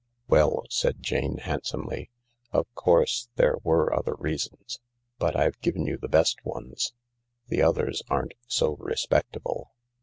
[0.27, 2.09] "Well," said Jane handsomely,
[2.51, 4.79] "of course there were other reasons,
[5.19, 6.93] but I've given you the best ones.
[7.49, 9.73] The others aren't so respectable.